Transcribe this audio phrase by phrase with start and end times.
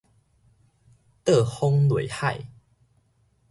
[1.23, 2.47] 倒風內海